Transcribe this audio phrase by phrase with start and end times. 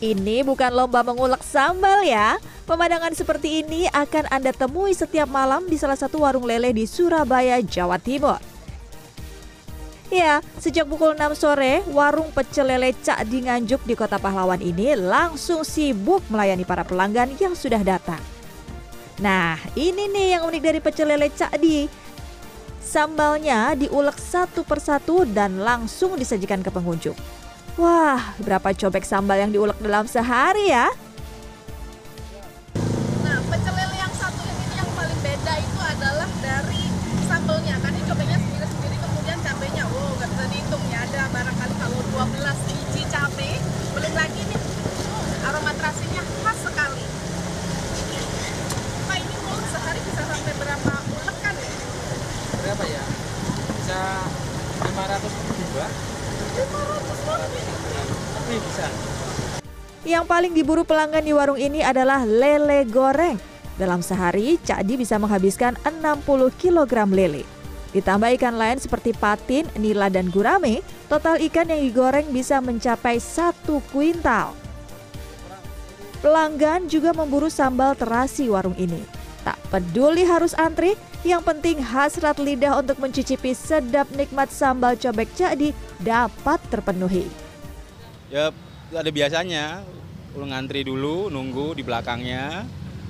[0.00, 2.40] Ini bukan lomba mengulek sambal ya.
[2.64, 7.60] Pemandangan seperti ini akan Anda temui setiap malam di salah satu warung lele di Surabaya,
[7.60, 8.40] Jawa Timur.
[10.08, 14.96] Ya, sejak pukul 6 sore, warung pecel lele Cak di Nganjuk di Kota Pahlawan ini
[14.96, 18.18] langsung sibuk melayani para pelanggan yang sudah datang.
[19.20, 21.84] Nah, ini nih yang unik dari pecel lele Cak di.
[22.80, 27.14] Sambalnya diulek satu persatu dan langsung disajikan ke pengunjung.
[27.78, 30.90] Wah, berapa cobek sambal yang diulek dalam sehari ya?
[33.22, 36.82] Nah, pecel lele yang satu ini yang paling beda itu adalah dari
[37.30, 37.78] sambalnya.
[37.78, 40.98] Kan ini cobeknya sendiri-sendiri, kemudian cabenya, wow, nggak bisa dihitung ya.
[41.06, 43.52] Ada barangkali kalau 12 biji cabai,
[43.94, 44.60] belum lagi nih
[45.46, 47.04] aroma terasinya khas sekali.
[49.06, 51.70] Pak, ini mau sehari bisa sampai berapa ulekan ya?
[52.60, 53.02] berapa ya
[53.80, 54.00] bisa
[54.84, 55.26] 500
[55.58, 57.64] juga 500 lebih.
[57.66, 58.86] lebih bisa
[60.00, 63.36] Yang paling diburu pelanggan di warung ini adalah lele goreng.
[63.76, 66.24] Dalam sehari, Cak Di bisa menghabiskan 60
[66.56, 67.44] kg lele.
[67.90, 73.82] Ditambah ikan lain seperti patin, nila, dan gurame, total ikan yang digoreng bisa mencapai satu
[73.90, 74.54] kuintal.
[76.22, 79.02] Pelanggan juga memburu sambal terasi warung ini.
[79.42, 85.56] Tak peduli harus antri, yang penting hasrat lidah untuk mencicipi sedap nikmat sambal cobek Cak
[85.58, 87.49] Di dapat terpenuhi.
[88.30, 88.54] Ya
[88.94, 89.82] ada biasanya.
[90.38, 92.64] Lu ngantri dulu nunggu di belakangnya.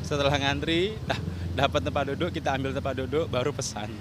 [0.00, 1.20] Setelah ngantri dah
[1.52, 3.92] dapat tempat duduk kita ambil tempat duduk baru pesan.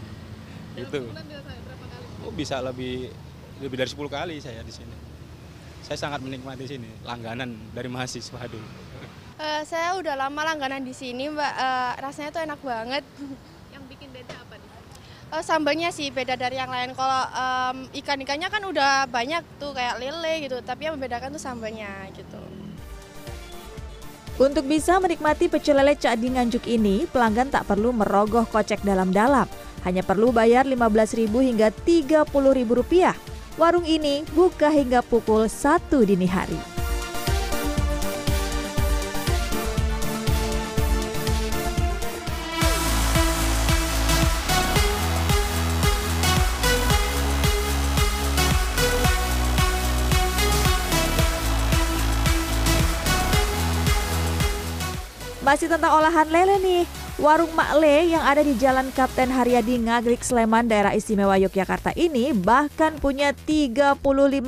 [0.80, 2.08] Itu kali?
[2.24, 3.12] oh, bisa lebih
[3.60, 4.96] lebih dari 10 kali saya di sini.
[5.84, 8.70] Saya sangat menikmati sini langganan dari mahasiswa dulu.
[9.42, 11.54] Eh, saya udah lama langganan di sini, Mbak.
[11.58, 13.04] Eh, rasanya tuh enak banget.
[13.74, 14.70] Yang bikin beda apa nih?
[15.32, 16.92] Eh, sambalnya sih beda dari yang lain.
[16.92, 21.88] Kalau em, ikan-ikannya kan udah banyak tuh kayak lele gitu, tapi yang membedakan tuh sambalnya
[22.12, 22.42] gitu.
[24.36, 29.48] Untuk bisa menikmati pecel lele Cak Di Nganjuk ini, pelanggan tak perlu merogoh kocek dalam-dalam.
[29.88, 33.16] Hanya perlu bayar Rp15.000 hingga Rp30.000.
[33.56, 36.81] Warung ini buka hingga pukul 1 dini hari.
[55.52, 56.84] Masih tentang olahan lele nih.
[57.20, 62.32] Warung Mak Le yang ada di Jalan Kapten Haryadi Ngagrik Sleman daerah istimewa Yogyakarta ini
[62.32, 64.00] bahkan punya 35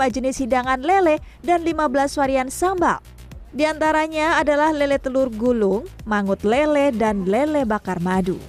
[0.08, 3.04] jenis hidangan lele dan 15 varian sambal.
[3.52, 8.40] Di antaranya adalah lele telur gulung, mangut lele, dan lele bakar madu.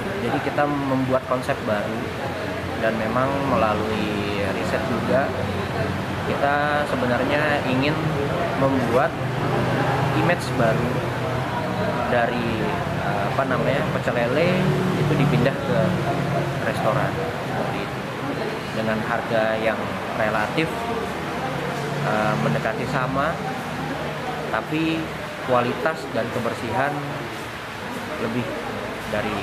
[0.00, 2.00] Jadi kita membuat konsep baru
[2.80, 5.28] dan memang melalui riset juga
[6.24, 7.92] kita sebenarnya ingin
[8.64, 9.12] membuat
[10.16, 11.16] image baru
[12.10, 12.48] dari
[13.02, 14.62] eh, apa namanya pecel lele
[14.98, 15.78] itu dipindah ke
[16.66, 17.10] restoran
[17.50, 17.98] seperti itu
[18.76, 19.78] dengan harga yang
[20.18, 20.68] relatif
[22.06, 23.34] eh, mendekati sama
[24.50, 25.02] tapi
[25.46, 26.92] kualitas dan kebersihan
[28.22, 28.46] lebih
[29.10, 29.38] dari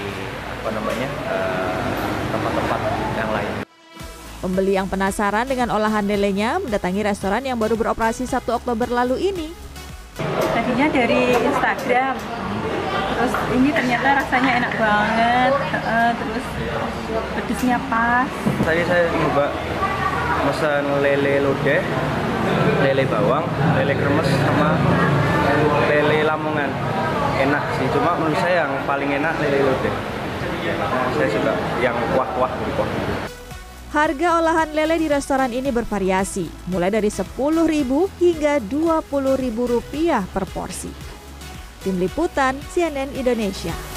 [0.59, 1.73] apa namanya eh,
[2.31, 2.79] tempat-tempat
[3.19, 3.53] yang lain.
[4.43, 9.49] Pembeli yang penasaran dengan olahan lelenya mendatangi restoran yang baru beroperasi 1 Oktober lalu ini.
[10.53, 12.42] tadinya dari Instagram
[13.13, 15.53] terus ini ternyata rasanya enak banget
[15.85, 16.45] eh, terus
[17.37, 18.27] pedesnya pas
[18.63, 19.45] Tadi saya coba
[20.43, 21.81] pesan lele lodeh,
[22.83, 23.43] lele bawang,
[23.79, 24.75] lele kremes sama
[25.87, 26.71] lele lamongan.
[27.43, 29.95] Enak sih, cuma menurut saya yang paling enak lele lodeh.
[30.63, 31.53] Nah, saya suka
[31.83, 32.89] yang kuah-kuah kuah.
[33.93, 41.12] Harga olahan lele di restoran ini bervariasi, mulai dari Rp10.000 hingga Rp20.000 per porsi.
[41.83, 43.92] Tim Liputan CNN Indonesia.